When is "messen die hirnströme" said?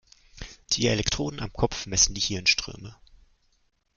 1.85-2.95